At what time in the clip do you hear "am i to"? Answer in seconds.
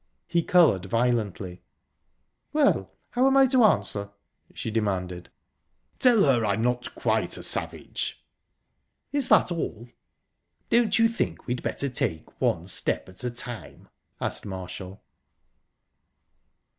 3.27-3.63